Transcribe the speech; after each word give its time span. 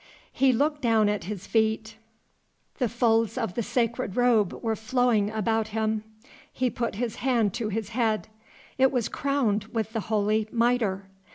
He 0.33 0.51
looked 0.51 0.81
down 0.81 1.09
at 1.09 1.25
his 1.25 1.45
feet; 1.45 1.97
the 2.79 2.89
folds 2.89 3.37
of 3.37 3.53
the 3.53 3.61
sacred 3.61 4.15
robe 4.17 4.51
were 4.63 4.75
flowing 4.75 5.29
about 5.29 5.73
them: 5.73 6.03
he 6.51 6.71
put 6.71 6.95
his 6.95 7.17
hand 7.17 7.53
to 7.53 7.69
his 7.69 7.89
head; 7.89 8.27
it 8.79 8.91
was 8.91 9.07
crowned 9.07 9.65
with 9.65 9.93
the 9.93 9.99
holy 10.09 10.47
mitre. 10.51 11.07